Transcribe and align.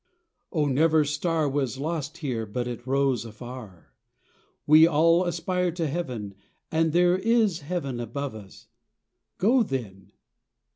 "Oh, 0.51 0.65
never 0.65 1.05
star 1.05 1.47
Was 1.47 1.77
lost 1.77 2.17
here 2.25 2.47
but 2.47 2.67
it 2.67 2.87
rose 2.87 3.23
afar! 3.23 3.93
We 4.65 4.87
all 4.87 5.25
aspire 5.25 5.69
to 5.73 5.85
Heaven, 5.85 6.33
and 6.71 6.91
there 6.91 7.19
is 7.19 7.59
Heaven 7.59 7.99
Above 7.99 8.33
us; 8.33 8.65
go 9.37 9.61
then 9.61 10.11